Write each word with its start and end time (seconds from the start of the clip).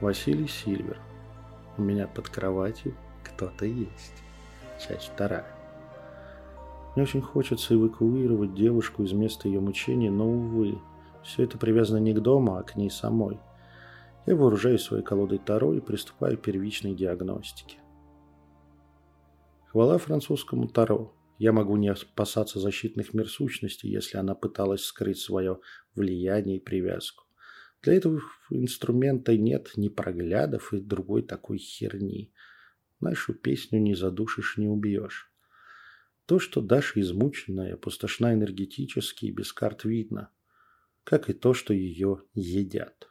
Василий 0.00 0.46
Сильвер. 0.46 1.00
У 1.78 1.82
меня 1.82 2.06
под 2.06 2.28
кроватью 2.28 2.94
кто-то 3.24 3.64
есть. 3.64 4.22
Часть 4.78 5.10
вторая. 5.14 5.46
Мне 6.94 7.04
очень 7.04 7.22
хочется 7.22 7.74
эвакуировать 7.74 8.54
девушку 8.54 9.04
из 9.04 9.12
места 9.12 9.48
ее 9.48 9.60
мучений, 9.60 10.10
но, 10.10 10.28
увы, 10.28 10.78
все 11.22 11.44
это 11.44 11.56
привязано 11.56 11.96
не 11.96 12.12
к 12.12 12.20
дому, 12.20 12.56
а 12.56 12.62
к 12.62 12.76
ней 12.76 12.90
самой. 12.90 13.38
Я 14.26 14.36
вооружаюсь 14.36 14.82
своей 14.82 15.02
колодой 15.02 15.38
Таро 15.38 15.72
и 15.72 15.80
приступаю 15.80 16.36
к 16.36 16.42
первичной 16.42 16.94
диагностике. 16.94 17.78
Хвала 19.68 19.96
французскому 19.96 20.68
Таро. 20.68 21.14
Я 21.38 21.52
могу 21.52 21.76
не 21.76 21.88
опасаться 21.88 22.60
защитных 22.60 23.14
мир 23.14 23.28
сущностей, 23.28 23.90
если 23.90 24.18
она 24.18 24.34
пыталась 24.34 24.84
скрыть 24.84 25.18
свое 25.18 25.58
влияние 25.94 26.58
и 26.58 26.60
привязку. 26.60 27.25
Для 27.82 27.94
этого 27.94 28.20
инструмента 28.50 29.36
нет 29.36 29.72
ни 29.76 29.88
проглядов 29.88 30.72
и 30.72 30.80
другой 30.80 31.22
такой 31.22 31.58
херни. 31.58 32.32
Нашу 33.00 33.34
песню 33.34 33.80
не 33.80 33.94
задушишь, 33.94 34.56
не 34.56 34.68
убьешь. 34.68 35.32
То, 36.26 36.40
что 36.40 36.60
Даша 36.60 37.00
измученная, 37.00 37.74
опустошена 37.74 38.34
энергетически 38.34 39.26
и 39.26 39.30
без 39.30 39.52
карт 39.52 39.84
видно. 39.84 40.30
Как 41.04 41.30
и 41.30 41.32
то, 41.32 41.54
что 41.54 41.72
ее 41.72 42.24
едят. 42.34 43.08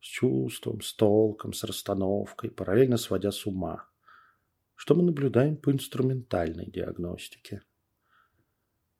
С 0.00 0.06
чувством, 0.06 0.82
с 0.82 0.92
толком, 0.92 1.54
с 1.54 1.64
расстановкой, 1.64 2.50
параллельно 2.50 2.98
сводя 2.98 3.32
с 3.32 3.46
ума. 3.46 3.88
Что 4.74 4.94
мы 4.94 5.02
наблюдаем 5.02 5.56
по 5.56 5.72
инструментальной 5.72 6.66
диагностике. 6.66 7.62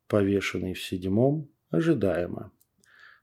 Повешенный 0.07 0.73
в 0.73 0.81
седьмом 0.81 1.51
ожидаемо. 1.69 2.51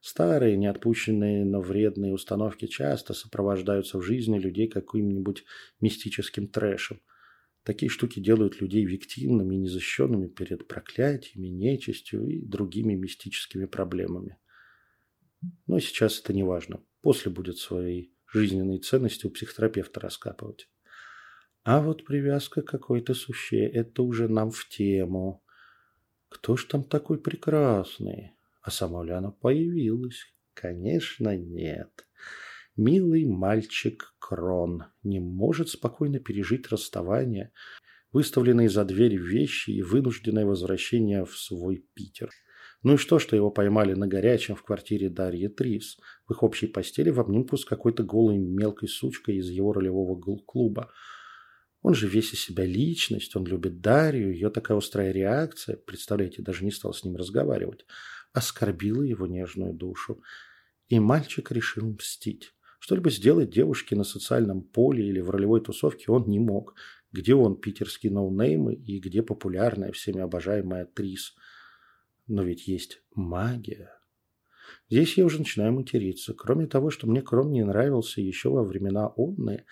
Старые, 0.07 0.59
неотпущенные, 0.59 1.47
но 1.47 1.63
вредные 1.63 2.13
установки 2.13 2.67
часто 2.67 3.15
сопровождаются 3.15 3.97
в 3.97 4.03
жизни 4.03 4.39
людей 4.39 4.69
каким-нибудь 4.69 5.47
мистическим 5.81 6.47
трэшем. 6.47 7.01
Такие 7.63 7.89
штуки 7.89 8.21
делают 8.21 8.61
людей 8.61 8.85
виктимными 8.85 9.55
и 9.55 9.59
незащищенными 9.61 10.27
перед 10.27 10.69
проклятиями, 10.69 11.47
нечистью 11.47 12.27
и 12.27 12.45
другими 12.45 12.93
мистическими 12.93 13.65
проблемами. 13.65 14.37
Но 15.67 15.81
сейчас 15.81 16.21
это 16.21 16.35
не 16.35 16.43
важно. 16.43 16.85
После 17.01 17.33
будет 17.33 17.57
свои 17.57 18.09
жизненные 18.31 18.81
ценности 18.81 19.25
у 19.25 19.31
психотерапевта 19.31 20.01
раскапывать. 20.01 20.69
А 21.63 21.81
вот 21.81 22.05
привязка 22.05 22.61
какой-то 22.61 23.15
суще– 23.15 23.65
это 23.73 24.03
уже 24.03 24.29
нам 24.29 24.51
в 24.51 24.69
тему. 24.69 25.43
Кто 26.29 26.59
ж 26.59 26.67
там 26.67 26.85
такой 26.85 27.19
прекрасный? 27.19 28.34
А 28.65 28.71
она 28.87 29.31
появилась? 29.31 30.25
Конечно, 30.55 31.37
нет. 31.37 32.07
Милый 32.77 33.27
мальчик 33.27 34.15
Крон 34.19 34.85
не 35.03 35.21
может 35.21 35.69
спокойно 35.69 36.19
пережить 36.19 36.69
расставание, 36.69 37.53
выставленные 38.11 38.71
за 38.71 38.87
дверь 38.87 39.17
вещи 39.17 39.71
и 39.71 39.83
вынужденное 39.83 40.47
возвращение 40.47 41.27
в 41.27 41.37
свой 41.37 41.85
Питер. 41.93 42.31
Ну 42.83 42.95
и 42.95 42.97
что, 42.97 43.19
что 43.19 43.37
его 43.37 43.51
поймали 43.51 43.93
на 43.93 44.07
горячем 44.07 44.57
в 44.57 44.63
квартире 44.63 45.11
Дарьи 45.11 45.49
Трис, 45.49 45.99
в 46.27 46.33
их 46.33 46.43
общей 46.43 46.67
постели 46.67 47.11
в 47.11 47.21
обнимку 47.21 47.59
с 47.59 47.67
какой-то 47.67 48.03
голой 48.03 48.39
мелкой 48.39 48.89
сучкой 48.89 49.37
из 49.37 49.51
его 49.51 49.75
ролевого 49.75 50.19
клуба. 50.41 50.91
Он 51.83 51.95
же 51.95 52.09
весь 52.09 52.33
из 52.33 52.41
себя 52.41 52.65
личность, 52.65 53.37
он 53.37 53.45
любит 53.45 53.83
Дарью, 53.83 54.33
ее 54.33 54.49
такая 54.49 54.79
острая 54.79 55.13
реакция, 55.13 55.77
представляете, 55.77 56.41
даже 56.41 56.65
не 56.65 56.71
стал 56.71 56.95
с 56.95 57.05
ним 57.05 57.17
разговаривать 57.17 57.85
оскорбила 58.35 59.03
его 59.03 59.27
нежную 59.27 59.73
душу. 59.73 60.21
И 60.89 61.01
мальчик 61.01 61.51
решил 61.51 61.89
мстить. 61.89 62.53
Что-либо 62.79 63.09
сделать 63.09 63.49
девушке 63.49 63.97
на 63.97 64.05
социальном 64.05 64.61
поле 64.61 65.09
или 65.09 65.21
в 65.21 65.31
ролевой 65.31 65.63
тусовке 65.63 66.13
он 66.13 66.29
не 66.29 66.39
мог. 66.39 66.75
Где 67.13 67.35
он, 67.35 67.57
питерский 67.57 68.11
ноунеймы, 68.11 68.75
и 68.75 68.99
где 68.99 69.23
популярная, 69.23 69.93
всеми 69.93 70.21
обожаемая 70.21 70.85
Трис. 70.85 71.35
Но 72.27 72.43
ведь 72.43 72.67
есть 72.67 73.01
магия. 73.15 73.91
Здесь 74.91 75.17
я 75.17 75.25
уже 75.25 75.39
начинаю 75.39 75.73
материться. 75.73 76.35
Кроме 76.35 76.67
того, 76.67 76.91
что 76.91 77.07
мне 77.07 77.23
Кром 77.23 77.53
не 77.53 77.65
нравился 77.65 78.21
еще 78.21 78.51
во 78.51 78.65
времена 78.65 79.13
онные, 79.17 79.65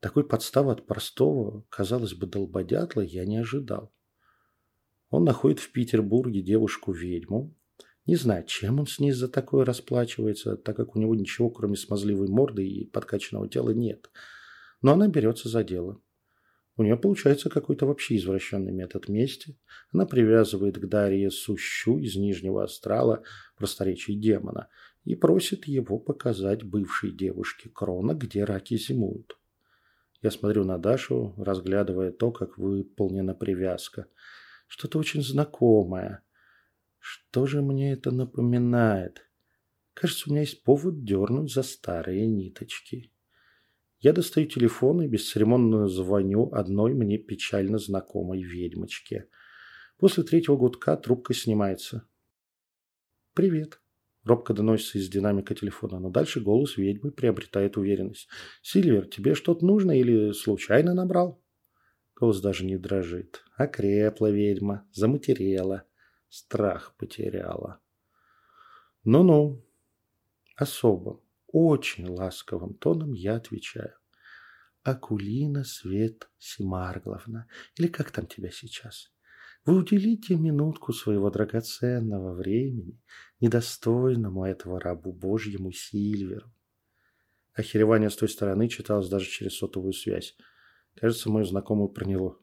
такой 0.00 0.24
подставы 0.24 0.72
от 0.72 0.86
простого, 0.86 1.64
казалось 1.68 2.14
бы, 2.14 2.26
долбодятла 2.26 3.00
я 3.00 3.26
не 3.26 3.38
ожидал. 3.38 3.92
Он 5.10 5.24
находит 5.24 5.58
в 5.58 5.72
Петербурге 5.72 6.42
девушку-ведьму, 6.42 7.54
не 8.08 8.16
знаю, 8.16 8.44
чем 8.46 8.80
он 8.80 8.86
с 8.86 8.98
ней 9.00 9.12
за 9.12 9.28
такое 9.28 9.66
расплачивается, 9.66 10.56
так 10.56 10.74
как 10.74 10.96
у 10.96 10.98
него 10.98 11.14
ничего, 11.14 11.50
кроме 11.50 11.76
смазливой 11.76 12.28
морды 12.28 12.66
и 12.66 12.86
подкачанного 12.86 13.50
тела, 13.50 13.68
нет. 13.70 14.10
Но 14.80 14.92
она 14.92 15.08
берется 15.08 15.50
за 15.50 15.62
дело. 15.62 16.00
У 16.78 16.84
нее 16.84 16.96
получается 16.96 17.50
какой-то 17.50 17.84
вообще 17.84 18.16
извращенный 18.16 18.72
метод 18.72 19.10
мести. 19.10 19.58
Она 19.92 20.06
привязывает 20.06 20.78
к 20.78 20.86
Дарье 20.86 21.30
Сущу 21.30 21.98
из 21.98 22.16
Нижнего 22.16 22.64
Астрала, 22.64 23.24
просторечий 23.58 24.16
демона, 24.16 24.68
и 25.04 25.14
просит 25.14 25.66
его 25.66 25.98
показать 25.98 26.62
бывшей 26.62 27.10
девушке 27.10 27.68
Крона, 27.68 28.14
где 28.14 28.44
раки 28.44 28.78
зимуют. 28.78 29.38
Я 30.22 30.30
смотрю 30.30 30.64
на 30.64 30.78
Дашу, 30.78 31.34
разглядывая 31.36 32.10
то, 32.12 32.32
как 32.32 32.56
выполнена 32.56 33.34
привязка. 33.34 34.06
Что-то 34.66 34.98
очень 34.98 35.22
знакомое– 35.22 36.22
что 37.10 37.46
же 37.46 37.62
мне 37.62 37.92
это 37.92 38.10
напоминает? 38.10 39.26
Кажется, 39.94 40.24
у 40.26 40.30
меня 40.30 40.42
есть 40.42 40.62
повод 40.62 41.04
дернуть 41.04 41.50
за 41.50 41.62
старые 41.62 42.26
ниточки. 42.26 43.10
Я 44.00 44.12
достаю 44.12 44.46
телефон 44.46 45.00
и 45.00 45.08
бесцеремонно 45.08 45.88
звоню 45.88 46.52
одной 46.52 46.92
мне 46.92 47.16
печально 47.16 47.78
знакомой 47.78 48.42
ведьмочке. 48.42 49.26
После 49.96 50.22
третьего 50.22 50.56
гудка 50.56 50.98
трубка 50.98 51.32
снимается. 51.32 52.06
«Привет»,– 53.32 53.80
робко 54.24 54.52
доносится 54.52 54.98
из 54.98 55.08
динамика 55.08 55.54
телефона, 55.54 55.98
но 56.00 56.10
дальше 56.10 56.40
голос 56.40 56.76
ведьмы 56.76 57.10
приобретает 57.10 57.78
уверенность. 57.78 58.28
«Сильвер, 58.60 59.06
тебе 59.06 59.34
что-то 59.34 59.64
нужно 59.64 59.98
или 59.98 60.32
случайно 60.32 60.92
набрал?» 60.92 61.42
Голос 62.14 62.42
даже 62.42 62.66
не 62.66 62.76
дрожит. 62.76 63.42
Окрепла 63.56 64.30
ведьма, 64.30 64.86
заматерела 64.92 65.87
страх 66.28 66.94
потеряла. 66.96 67.80
Ну-ну, 69.04 69.64
особым, 70.56 71.20
очень 71.46 72.06
ласковым 72.08 72.74
тоном 72.74 73.12
я 73.12 73.36
отвечаю. 73.36 73.94
Акулина 74.82 75.64
Свет 75.64 76.28
Симаргловна, 76.38 77.46
или 77.76 77.88
как 77.88 78.10
там 78.10 78.26
тебя 78.26 78.50
сейчас? 78.50 79.10
Вы 79.64 79.76
уделите 79.76 80.36
минутку 80.36 80.92
своего 80.92 81.30
драгоценного 81.30 82.32
времени 82.34 83.00
недостойному 83.40 84.44
этого 84.44 84.80
рабу 84.80 85.12
Божьему 85.12 85.72
Сильверу. 85.72 86.50
Охеревание 87.52 88.08
с 88.08 88.16
той 88.16 88.28
стороны 88.28 88.68
читалось 88.68 89.08
даже 89.08 89.26
через 89.26 89.56
сотовую 89.56 89.92
связь. 89.92 90.36
Кажется, 90.94 91.28
мою 91.28 91.44
знакомую 91.44 91.88
проняло. 91.88 92.38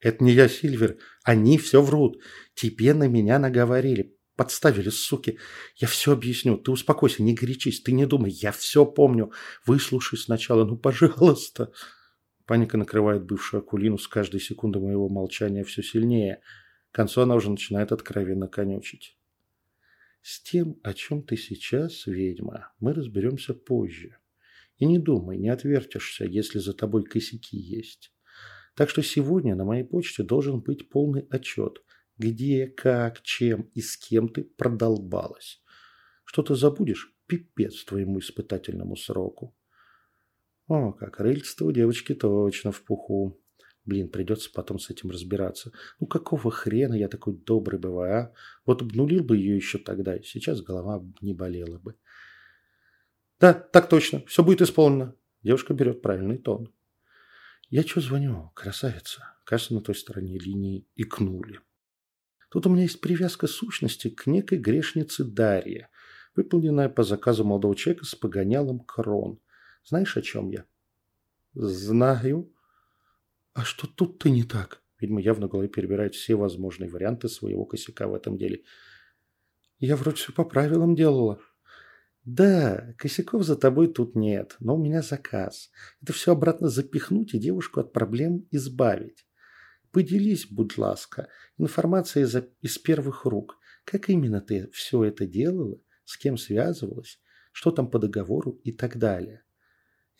Это 0.00 0.22
не 0.22 0.32
я, 0.32 0.48
Сильвер. 0.48 0.98
Они 1.24 1.58
все 1.58 1.82
врут. 1.82 2.22
Тебе 2.54 2.94
на 2.94 3.08
меня 3.08 3.38
наговорили. 3.38 4.16
Подставили, 4.36 4.90
суки. 4.90 5.38
Я 5.76 5.88
все 5.88 6.12
объясню. 6.12 6.56
Ты 6.56 6.70
успокойся, 6.70 7.22
не 7.22 7.34
горячись. 7.34 7.82
Ты 7.82 7.92
не 7.92 8.06
думай. 8.06 8.30
Я 8.30 8.52
все 8.52 8.86
помню. 8.86 9.32
Выслушай 9.66 10.18
сначала. 10.18 10.64
Ну, 10.64 10.76
пожалуйста. 10.76 11.72
Паника 12.46 12.78
накрывает 12.78 13.24
бывшую 13.24 13.62
Акулину 13.62 13.98
с 13.98 14.06
каждой 14.06 14.40
секунды 14.40 14.78
моего 14.78 15.08
молчания 15.08 15.64
все 15.64 15.82
сильнее. 15.82 16.40
К 16.92 16.94
концу 16.94 17.20
она 17.20 17.34
уже 17.34 17.50
начинает 17.50 17.92
откровенно 17.92 18.48
конючить. 18.48 19.18
С 20.22 20.40
тем, 20.40 20.78
о 20.82 20.94
чем 20.94 21.22
ты 21.22 21.36
сейчас, 21.36 22.06
ведьма, 22.06 22.72
мы 22.80 22.92
разберемся 22.94 23.54
позже. 23.54 24.16
И 24.78 24.86
не 24.86 24.98
думай, 24.98 25.36
не 25.36 25.48
отвертишься, 25.48 26.24
если 26.24 26.58
за 26.58 26.72
тобой 26.72 27.04
косяки 27.04 27.56
есть. 27.56 28.12
Так 28.78 28.90
что 28.90 29.02
сегодня 29.02 29.56
на 29.56 29.64
моей 29.64 29.82
почте 29.82 30.22
должен 30.22 30.60
быть 30.60 30.88
полный 30.88 31.26
отчет, 31.30 31.82
где, 32.16 32.68
как, 32.68 33.22
чем 33.22 33.62
и 33.74 33.80
с 33.80 33.96
кем 33.96 34.28
ты 34.28 34.44
продолбалась. 34.44 35.60
Что-то 36.24 36.54
забудешь– 36.54 37.12
пипец 37.26 37.82
твоему 37.82 38.20
испытательному 38.20 38.94
сроку. 38.94 39.52
О, 40.68 40.92
как 40.92 41.18
рыльство 41.18 41.64
у 41.64 41.72
девочки 41.72 42.14
точно 42.14 42.70
в 42.70 42.84
пуху. 42.84 43.42
Блин, 43.84 44.10
придется 44.10 44.48
потом 44.54 44.78
с 44.78 44.90
этим 44.90 45.10
разбираться. 45.10 45.72
Ну 45.98 46.06
какого 46.06 46.52
хрена 46.52 46.94
я 46.94 47.08
такой 47.08 47.34
добрый 47.34 47.80
бываю, 47.80 48.14
а? 48.14 48.32
Вот 48.64 48.80
обнулил 48.82 49.24
бы 49.24 49.38
ее 49.38 49.56
еще 49.56 49.78
тогда, 49.78 50.14
и 50.14 50.22
сейчас 50.22 50.62
голова 50.62 51.04
не 51.20 51.34
болела 51.34 51.80
бы. 51.80 51.96
Да, 53.40 53.54
так 53.54 53.88
точно, 53.88 54.24
все 54.26 54.44
будет 54.44 54.62
исполнено. 54.62 55.16
Девушка 55.42 55.74
берет 55.74 56.00
правильный 56.00 56.38
тон. 56.38 56.72
«Я 57.70 57.84
чё 57.84 58.00
звоню, 58.00 58.50
красавица?» 58.54 59.34
Кажется, 59.44 59.74
на 59.74 59.80
той 59.80 59.94
стороне 59.94 60.38
линии 60.38 60.86
икнули. 60.94 61.60
Тут 62.50 62.66
у 62.66 62.70
меня 62.70 62.82
есть 62.82 63.00
привязка 63.00 63.46
сущности 63.46 64.08
к 64.08 64.26
некой 64.26 64.58
грешнице 64.58 65.24
Дарье, 65.24 65.88
выполненная 66.34 66.88
по 66.88 67.02
заказу 67.02 67.44
молодого 67.44 67.76
человека 67.76 68.04
с 68.04 68.14
погонялом 68.14 68.80
крон. 68.80 69.40
Знаешь, 69.84 70.16
о 70.16 70.22
чем 70.22 70.50
я?» 70.50 70.64
«Знаю». 71.54 72.52
«А 73.52 73.64
что 73.64 73.86
тут-то 73.86 74.30
не 74.30 74.44
так?» 74.44 74.82
Видимо, 75.00 75.20
явно 75.20 75.46
в 75.46 75.50
голове 75.50 75.68
перебирает 75.68 76.14
все 76.14 76.34
возможные 76.34 76.90
варианты 76.90 77.28
своего 77.28 77.64
косяка 77.64 78.08
в 78.08 78.14
этом 78.14 78.36
деле. 78.36 78.64
«Я 79.78 79.96
вроде 79.96 80.16
все 80.16 80.32
по 80.32 80.44
правилам 80.44 80.94
делала». 80.94 81.40
«Да, 82.24 82.94
косяков 82.98 83.44
за 83.44 83.56
тобой 83.56 83.88
тут 83.88 84.14
нет, 84.14 84.56
но 84.60 84.76
у 84.76 84.82
меня 84.82 85.02
заказ. 85.02 85.70
Это 86.02 86.12
все 86.12 86.32
обратно 86.32 86.68
запихнуть 86.68 87.34
и 87.34 87.38
девушку 87.38 87.80
от 87.80 87.92
проблем 87.92 88.46
избавить. 88.50 89.26
Поделись, 89.92 90.46
будь 90.50 90.76
ласка, 90.76 91.28
информацией 91.56 92.24
из, 92.26 92.36
из 92.60 92.78
первых 92.78 93.24
рук. 93.24 93.58
Как 93.84 94.10
именно 94.10 94.40
ты 94.40 94.68
все 94.72 95.04
это 95.04 95.26
делала, 95.26 95.80
с 96.04 96.18
кем 96.18 96.36
связывалась, 96.36 97.18
что 97.52 97.70
там 97.70 97.90
по 97.90 97.98
договору 97.98 98.60
и 98.64 98.72
так 98.72 98.98
далее. 98.98 99.42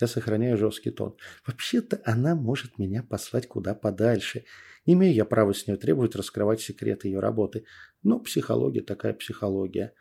Я 0.00 0.06
сохраняю 0.06 0.56
жесткий 0.56 0.90
тон. 0.90 1.16
Вообще-то 1.46 2.00
она 2.04 2.34
может 2.34 2.78
меня 2.78 3.02
послать 3.02 3.48
куда 3.48 3.74
подальше. 3.74 4.44
Не 4.86 4.94
имею 4.94 5.12
я 5.14 5.24
права 5.24 5.52
с 5.52 5.66
нее 5.66 5.76
требовать 5.76 6.14
раскрывать 6.14 6.60
секреты 6.60 7.08
ее 7.08 7.18
работы. 7.18 7.64
Но 8.02 8.20
психология 8.20 8.80
такая 8.80 9.12
психология. 9.12 9.92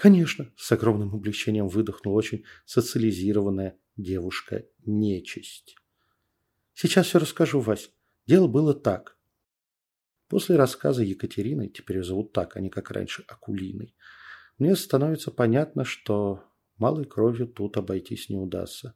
Конечно, 0.00 0.50
с 0.56 0.72
огромным 0.72 1.14
облегчением 1.14 1.68
выдохнула 1.68 2.16
очень 2.16 2.44
социализированная 2.64 3.76
девушка-нечисть. 3.98 5.76
Сейчас 6.72 7.08
все 7.08 7.18
расскажу, 7.18 7.60
Вась. 7.60 7.90
Дело 8.26 8.48
было 8.48 8.72
так. 8.72 9.18
После 10.26 10.56
рассказа 10.56 11.02
Екатерины, 11.02 11.68
теперь 11.68 11.98
ее 11.98 12.02
зовут 12.04 12.32
так, 12.32 12.56
а 12.56 12.60
не 12.60 12.70
как 12.70 12.90
раньше 12.90 13.26
Акулиной, 13.28 13.94
мне 14.56 14.74
становится 14.74 15.30
понятно, 15.30 15.84
что 15.84 16.44
малой 16.78 17.04
кровью 17.04 17.46
тут 17.46 17.76
обойтись 17.76 18.30
не 18.30 18.38
удастся. 18.38 18.94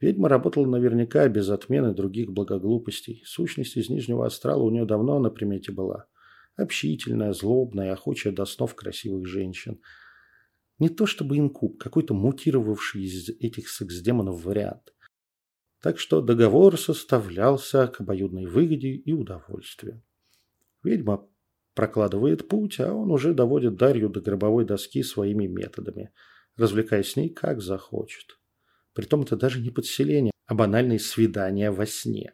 Ведьма 0.00 0.28
работала 0.28 0.66
наверняка 0.66 1.28
без 1.28 1.50
отмены 1.50 1.94
других 1.94 2.32
благоглупостей. 2.32 3.22
Сущность 3.24 3.76
из 3.76 3.88
Нижнего 3.88 4.26
Астрала 4.26 4.64
у 4.64 4.70
нее 4.72 4.86
давно 4.86 5.20
на 5.20 5.30
примете 5.30 5.70
была. 5.70 6.08
Общительная, 6.56 7.32
злобная, 7.32 7.92
охочая 7.92 8.32
до 8.32 8.44
снов 8.44 8.74
красивых 8.74 9.24
женщин. 9.28 9.80
Не 10.78 10.88
то 10.88 11.06
чтобы 11.06 11.38
инкуб, 11.38 11.78
какой-то 11.78 12.14
мутировавший 12.14 13.02
из 13.02 13.28
этих 13.28 13.68
секс-демонов 13.68 14.44
вариант. 14.44 14.94
Так 15.80 15.98
что 15.98 16.20
договор 16.20 16.78
составлялся 16.78 17.86
к 17.86 18.00
обоюдной 18.00 18.46
выгоде 18.46 18.88
и 18.88 19.12
удовольствию. 19.12 20.02
Ведьма 20.82 21.28
прокладывает 21.74 22.48
путь, 22.48 22.80
а 22.80 22.92
он 22.92 23.10
уже 23.10 23.34
доводит 23.34 23.76
Дарью 23.76 24.08
до 24.08 24.20
гробовой 24.20 24.64
доски 24.64 25.02
своими 25.02 25.46
методами, 25.46 26.12
развлекаясь 26.56 27.12
с 27.12 27.16
ней 27.16 27.28
как 27.28 27.60
захочет. 27.60 28.38
Притом 28.94 29.22
это 29.22 29.36
даже 29.36 29.60
не 29.60 29.70
подселение, 29.70 30.32
а 30.46 30.54
банальные 30.54 30.98
свидания 30.98 31.70
во 31.70 31.86
сне. 31.86 32.32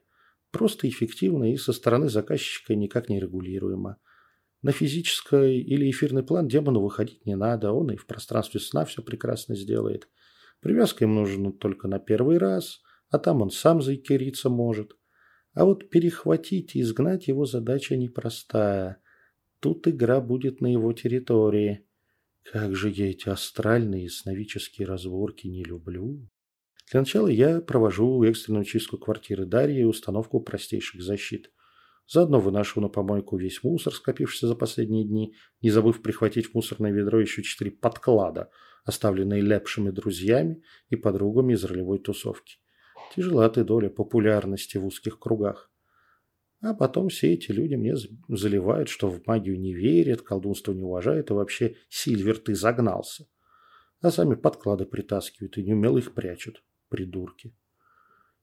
Просто 0.52 0.88
эффективно 0.88 1.52
и 1.52 1.56
со 1.56 1.72
стороны 1.72 2.08
заказчика 2.08 2.74
никак 2.74 3.08
не 3.08 3.18
регулируемо. 3.18 3.98
На 4.62 4.70
физический 4.70 5.60
или 5.60 5.90
эфирный 5.90 6.22
план 6.22 6.46
демону 6.46 6.80
выходить 6.80 7.26
не 7.26 7.34
надо, 7.34 7.72
он 7.72 7.90
и 7.90 7.96
в 7.96 8.06
пространстве 8.06 8.60
сна 8.60 8.84
все 8.84 9.02
прекрасно 9.02 9.56
сделает. 9.56 10.08
Привязка 10.60 11.04
им 11.04 11.16
нужна 11.16 11.50
только 11.50 11.88
на 11.88 11.98
первый 11.98 12.38
раз, 12.38 12.80
а 13.10 13.18
там 13.18 13.42
он 13.42 13.50
сам 13.50 13.82
заикериться 13.82 14.48
может. 14.48 14.96
А 15.54 15.64
вот 15.64 15.90
перехватить 15.90 16.76
и 16.76 16.80
изгнать 16.80 17.26
его 17.26 17.44
задача 17.44 17.96
непростая. 17.96 19.02
Тут 19.58 19.88
игра 19.88 20.20
будет 20.20 20.60
на 20.60 20.68
его 20.72 20.92
территории. 20.92 21.84
Как 22.44 22.74
же 22.74 22.88
я 22.88 23.10
эти 23.10 23.28
астральные 23.28 24.08
сновические 24.08 24.86
разборки 24.86 25.48
не 25.48 25.64
люблю. 25.64 26.28
Для 26.90 27.00
начала 27.00 27.28
я 27.28 27.60
провожу 27.60 28.22
экстренную 28.22 28.64
чистку 28.64 28.98
квартиры 28.98 29.44
Дарьи 29.46 29.80
и 29.80 29.84
установку 29.84 30.40
простейших 30.40 31.02
защит. 31.02 31.50
Заодно 32.06 32.40
выношу 32.40 32.80
на 32.80 32.88
помойку 32.88 33.36
весь 33.36 33.62
мусор, 33.62 33.94
скопившийся 33.94 34.48
за 34.48 34.54
последние 34.54 35.04
дни, 35.04 35.34
не 35.60 35.70
забыв 35.70 36.02
прихватить 36.02 36.46
в 36.46 36.54
мусорное 36.54 36.92
ведро 36.92 37.20
еще 37.20 37.42
четыре 37.42 37.70
подклада, 37.70 38.50
оставленные 38.84 39.40
лепшими 39.40 39.90
друзьями 39.90 40.62
и 40.90 40.96
подругами 40.96 41.54
из 41.54 41.64
ролевой 41.64 41.98
тусовки. 41.98 42.56
Тяжела 43.14 43.48
ты 43.48 43.64
доля 43.64 43.88
популярности 43.88 44.78
в 44.78 44.86
узких 44.86 45.18
кругах. 45.18 45.70
А 46.60 46.74
потом 46.74 47.08
все 47.08 47.32
эти 47.32 47.50
люди 47.50 47.74
мне 47.74 47.94
заливают, 48.28 48.88
что 48.88 49.08
в 49.08 49.26
магию 49.26 49.58
не 49.58 49.74
верят, 49.74 50.22
колдунство 50.22 50.72
не 50.72 50.82
уважают, 50.82 51.30
и 51.30 51.34
вообще, 51.34 51.76
Сильвер, 51.88 52.38
ты 52.38 52.54
загнался. 52.54 53.26
А 54.00 54.10
сами 54.10 54.34
подклады 54.34 54.86
притаскивают 54.86 55.58
и 55.58 55.62
неумело 55.64 55.98
их 55.98 56.14
прячут 56.14 56.62
придурки. 56.88 57.54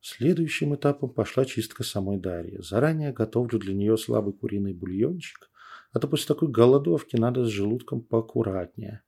Следующим 0.02 0.76
этапом 0.76 1.10
пошла 1.10 1.44
чистка 1.44 1.84
самой 1.84 2.18
Дарьи. 2.18 2.58
Заранее 2.62 3.12
готовлю 3.12 3.60
для 3.60 3.74
нее 3.74 3.98
слабый 3.98 4.34
куриный 4.34 4.74
бульончик, 4.74 5.52
а 5.92 6.00
то 6.00 6.08
после 6.08 6.28
такой 6.28 6.48
голодовки 6.50 7.18
надо 7.18 7.46
с 7.46 7.50
желудком 7.50 8.02
поаккуратнее. 8.02 9.04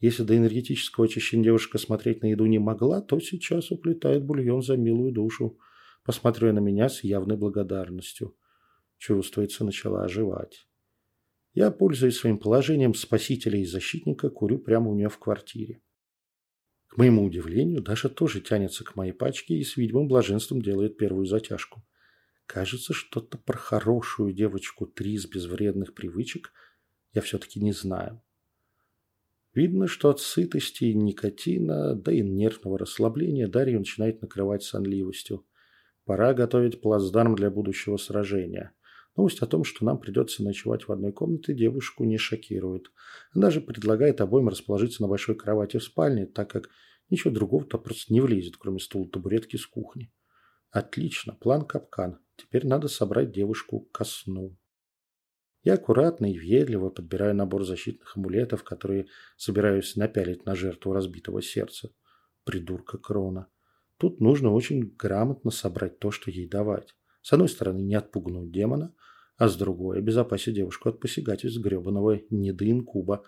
Если 0.00 0.22
до 0.22 0.36
энергетического 0.36 1.06
очищения 1.06 1.44
девушка 1.44 1.78
смотреть 1.78 2.22
на 2.22 2.26
еду 2.26 2.44
не 2.44 2.58
могла, 2.58 3.00
то 3.00 3.18
сейчас 3.20 3.70
уплетает 3.70 4.24
бульон 4.24 4.60
за 4.60 4.76
милую 4.76 5.12
душу, 5.12 5.58
посмотрев 6.04 6.52
на 6.52 6.58
меня 6.58 6.90
с 6.90 7.02
явной 7.02 7.38
благодарностью. 7.38 8.36
Чувствуется, 8.98 9.64
начала 9.64 10.04
оживать. 10.04 10.66
Я, 11.54 11.70
пользуясь 11.70 12.18
своим 12.18 12.38
положением 12.38 12.92
спасителя 12.92 13.58
и 13.58 13.64
защитника, 13.64 14.28
курю 14.28 14.58
прямо 14.58 14.90
у 14.90 14.94
нее 14.94 15.08
в 15.08 15.18
квартире. 15.18 15.80
К 16.94 16.98
моему 16.98 17.24
удивлению, 17.24 17.82
Даша 17.82 18.08
тоже 18.08 18.40
тянется 18.40 18.84
к 18.84 18.94
моей 18.94 19.10
пачке 19.10 19.56
и 19.56 19.64
с 19.64 19.76
видимым 19.76 20.06
блаженством 20.06 20.62
делает 20.62 20.96
первую 20.96 21.26
затяжку. 21.26 21.82
Кажется, 22.46 22.92
что-то 22.92 23.36
про 23.36 23.58
хорошую 23.58 24.32
девочку 24.32 24.86
Трис 24.86 25.26
без 25.26 25.46
вредных 25.46 25.92
привычек 25.92 26.52
я 27.12 27.20
все-таки 27.20 27.58
не 27.58 27.72
знаю. 27.72 28.22
Видно, 29.54 29.88
что 29.88 30.08
от 30.08 30.20
сытости 30.20 30.84
никотина, 30.84 31.96
да 31.96 32.12
и 32.12 32.20
нервного 32.22 32.78
расслабления 32.78 33.48
Дарью 33.48 33.80
начинает 33.80 34.22
накрывать 34.22 34.62
сонливостью. 34.62 35.44
Пора 36.04 36.32
готовить 36.32 36.80
плацдарм 36.80 37.34
для 37.34 37.50
будущего 37.50 37.96
сражения. 37.96 38.72
Новость 39.16 39.40
о 39.42 39.46
том, 39.46 39.62
что 39.62 39.84
нам 39.84 39.98
придется 39.98 40.42
ночевать 40.42 40.88
в 40.88 40.92
одной 40.92 41.12
комнате, 41.12 41.54
девушку 41.54 42.04
не 42.04 42.18
шокирует. 42.18 42.90
Она 43.32 43.46
даже 43.46 43.60
предлагает 43.60 44.20
обоим 44.20 44.48
расположиться 44.48 45.02
на 45.02 45.08
большой 45.08 45.36
кровати 45.36 45.76
в 45.76 45.84
спальне, 45.84 46.26
так 46.26 46.50
как 46.50 46.68
ничего 47.10 47.32
другого-то 47.32 47.78
просто 47.78 48.12
не 48.12 48.20
влезет, 48.20 48.56
кроме 48.56 48.78
стула 48.78 49.08
табуретки 49.08 49.56
с 49.56 49.66
кухни. 49.66 50.12
Отлично, 50.70 51.34
план 51.34 51.64
капкан. 51.64 52.18
Теперь 52.36 52.66
надо 52.66 52.88
собрать 52.88 53.32
девушку 53.32 53.80
ко 53.92 54.04
сну. 54.04 54.56
Я 55.62 55.74
аккуратно 55.74 56.30
и 56.30 56.38
въедливо 56.38 56.90
подбираю 56.90 57.34
набор 57.34 57.64
защитных 57.64 58.16
амулетов, 58.16 58.64
которые 58.64 59.06
собираюсь 59.36 59.96
напялить 59.96 60.44
на 60.44 60.54
жертву 60.54 60.92
разбитого 60.92 61.40
сердца. 61.40 61.90
Придурка 62.44 62.98
Крона. 62.98 63.48
Тут 63.96 64.20
нужно 64.20 64.52
очень 64.52 64.94
грамотно 64.96 65.50
собрать 65.50 65.98
то, 65.98 66.10
что 66.10 66.30
ей 66.30 66.48
давать. 66.48 66.94
С 67.22 67.32
одной 67.32 67.48
стороны, 67.48 67.80
не 67.80 67.94
отпугнуть 67.94 68.50
демона, 68.50 68.94
а 69.36 69.48
с 69.48 69.56
другой– 69.56 69.98
обезопасить 69.98 70.54
девушку 70.54 70.90
от 70.90 71.00
посягательств 71.00 71.60
гребаного 71.60 72.20
недоинкуба. 72.30 73.24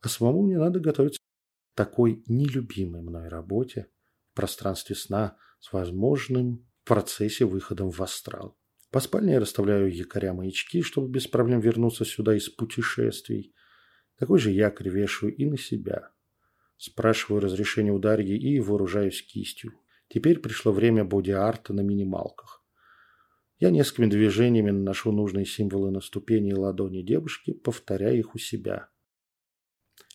А 0.00 0.08
самому 0.08 0.42
мне 0.42 0.58
надо 0.58 0.78
готовиться 0.78 1.18
такой 1.74 2.22
нелюбимой 2.26 3.02
мной 3.02 3.28
работе 3.28 3.88
в 4.32 4.36
пространстве 4.36 4.96
сна 4.96 5.36
с 5.60 5.72
возможным 5.72 6.66
в 6.82 6.88
процессе 6.88 7.44
выходом 7.44 7.90
в 7.90 8.00
астрал. 8.02 8.56
По 8.90 9.00
спальне 9.00 9.32
я 9.32 9.40
расставляю 9.40 9.94
якоря 9.94 10.34
маячки, 10.34 10.82
чтобы 10.82 11.08
без 11.08 11.26
проблем 11.26 11.60
вернуться 11.60 12.04
сюда 12.04 12.36
из 12.36 12.48
путешествий. 12.50 13.54
Такой 14.18 14.38
же 14.38 14.50
якорь 14.50 14.90
вешаю 14.90 15.34
и 15.34 15.46
на 15.46 15.56
себя. 15.56 16.10
Спрашиваю 16.76 17.40
разрешение 17.40 17.92
у 17.92 17.98
Дарьи 17.98 18.36
и 18.36 18.60
вооружаюсь 18.60 19.22
кистью. 19.22 19.72
Теперь 20.08 20.40
пришло 20.40 20.72
время 20.72 21.04
боди-арта 21.04 21.72
на 21.72 21.80
минималках. 21.80 22.62
Я 23.58 23.70
несколькими 23.70 24.06
движениями 24.06 24.72
наношу 24.72 25.12
нужные 25.12 25.46
символы 25.46 25.90
на 25.90 26.00
ступени 26.00 26.50
и 26.50 26.54
ладони 26.54 27.02
девушки, 27.02 27.52
повторяя 27.52 28.14
их 28.14 28.34
у 28.34 28.38
себя. 28.38 28.88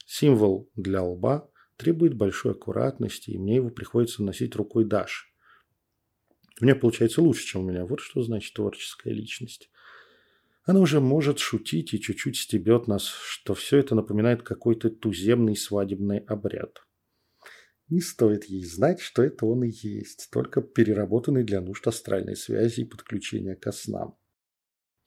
Символ 0.07 0.71
для 0.75 1.03
лба 1.03 1.51
требует 1.75 2.15
большой 2.15 2.53
аккуратности, 2.53 3.31
и 3.31 3.37
мне 3.37 3.57
его 3.57 3.69
приходится 3.69 4.23
носить 4.23 4.55
рукой 4.55 4.85
Даши. 4.85 5.27
У 6.61 6.63
меня 6.65 6.75
получается 6.75 7.21
лучше, 7.21 7.45
чем 7.45 7.65
у 7.65 7.69
меня. 7.69 7.85
Вот 7.85 7.99
что 7.99 8.23
значит 8.23 8.53
творческая 8.55 9.13
личность. 9.13 9.69
Она 10.63 10.79
уже 10.79 11.01
может 11.01 11.39
шутить 11.39 11.93
и 11.93 11.99
чуть-чуть 11.99 12.37
стебет 12.37 12.87
нас, 12.87 13.03
что 13.03 13.53
все 13.53 13.77
это 13.77 13.95
напоминает 13.95 14.43
какой-то 14.43 14.89
туземный 14.89 15.57
свадебный 15.57 16.19
обряд. 16.19 16.83
Не 17.89 17.99
стоит 17.99 18.45
ей 18.45 18.63
знать, 18.63 19.01
что 19.01 19.23
это 19.23 19.45
он 19.45 19.65
и 19.65 19.69
есть, 19.69 20.29
только 20.31 20.61
переработанный 20.61 21.43
для 21.43 21.59
нужд 21.59 21.85
астральной 21.85 22.37
связи 22.37 22.81
и 22.81 22.85
подключения 22.85 23.55
ко 23.55 23.73
снам. 23.73 24.17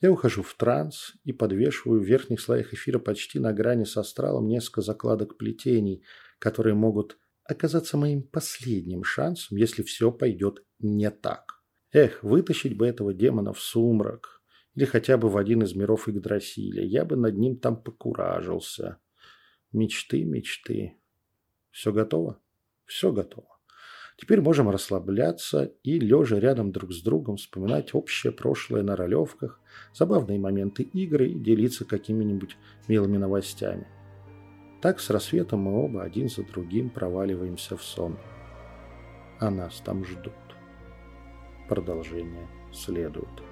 Я 0.00 0.11
ухожу 0.11 0.42
в 0.42 0.54
транс 0.54 1.14
и 1.25 1.33
подвешиваю 1.33 2.00
в 2.00 2.04
верхних 2.04 2.40
слоях 2.40 2.73
эфира 2.73 2.99
почти 2.99 3.38
на 3.38 3.52
грани 3.52 3.85
с 3.85 3.97
астралом 3.99 4.49
несколько 4.49 4.80
закладок 4.80 5.37
плетений, 5.37 6.02
которые 6.38 6.75
могут 6.75 7.19
оказаться 7.45 7.99
моим 7.99 8.23
последним 8.23 9.04
шансом, 9.04 9.59
если 9.59 9.83
все 9.83 10.11
пойдет 10.11 10.64
не 10.78 11.11
так. 11.11 11.62
Эх, 11.92 12.23
вытащить 12.23 12.76
бы 12.76 12.87
этого 12.87 13.12
демона 13.12 13.52
в 13.52 13.61
сумрак. 13.61 14.40
Или 14.75 14.85
хотя 14.85 15.19
бы 15.19 15.28
в 15.28 15.37
один 15.37 15.64
из 15.64 15.75
миров 15.75 16.09
Игдрасиля. 16.09 16.85
Я 16.85 17.04
бы 17.04 17.16
над 17.16 17.37
ним 17.37 17.59
там 17.59 17.83
покуражился. 17.83 18.99
Мечты, 19.73 20.25
мечты. 20.25 20.99
Все 21.71 21.92
готово? 21.92 22.40
Все 22.87 23.12
готово. 23.12 23.50
Теперь 24.21 24.43
можем 24.43 24.69
расслабляться 24.69 25.73
и, 25.83 25.99
лежа 25.99 26.39
рядом 26.39 26.73
друг 26.73 26.93
с 26.93 27.00
другом, 27.00 27.37
вспоминать 27.37 27.95
общее 27.95 28.33
прошлое 28.33 28.83
на 28.83 28.95
ролевках, 28.95 29.59
забавные 29.95 30.39
моменты 30.39 30.83
игры 30.83 31.31
и 31.31 31.39
делиться 31.39 31.87
какими-нибудь 31.87 32.59
милыми 32.87 33.17
новостями. 33.17 33.87
Так 34.83 35.00
с 35.00 35.09
рассветом 35.09 35.61
мы 35.61 35.73
оба 35.73 36.03
один 36.03 36.29
за 36.29 36.43
другим 36.43 36.91
проваливаемся 36.91 37.79
в 37.79 37.83
сон. 37.83 38.19
А 39.39 39.50
нас 39.50 39.81
там 39.81 40.05
ждут. 40.05 40.35
Продолжение 41.67 42.47
следует. 42.75 43.50